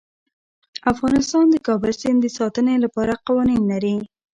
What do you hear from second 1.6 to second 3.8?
کابل سیند د ساتنې لپاره قوانین